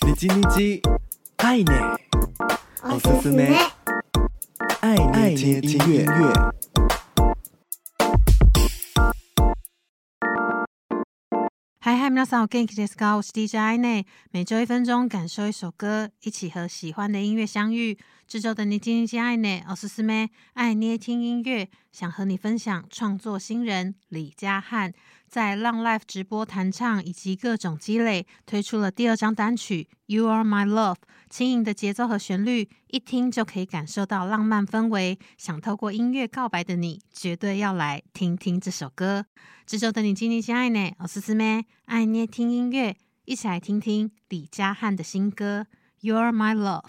[0.00, 0.80] 你叽你叽，
[1.36, 1.98] 爱捏，
[2.82, 3.54] おすすめ，
[4.80, 4.96] 爱
[5.34, 6.32] 捏听音乐。
[11.78, 13.16] 嗨嗨，皆さんお元気ですか？
[13.16, 17.98] 我是 DJ 爱捏，每周一分钟，感受一首歌，一起和喜欢的音乐相遇。
[18.26, 24.92] 这周的你叽你叽，爱捏，おすすめ，爱捏听音乐，想和你分享创作新人李佳汉
[25.30, 30.96] 在浪 Live 直播弹唱以及各种积累，推出了第二张单曲《You Are My Love》，
[31.28, 35.18] 轻盈的节奏和旋律，一听就可以感受到浪漫氛围。
[35.36, 39.26] 想透过音乐告白的你，绝对要来听听这首歌。
[39.66, 45.66] 这周的你叽你叽，爱捏，おすすめ，爱捏听音乐，一起来听听李佳汉的新歌《
[46.00, 46.82] You Are My Love》。